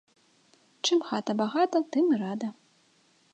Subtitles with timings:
[0.87, 2.49] Чым хата багата, тым і рада.